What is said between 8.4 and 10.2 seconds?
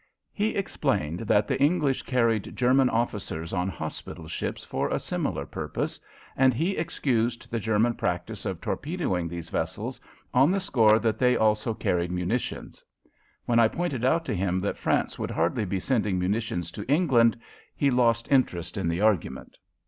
of torpedoing these vessels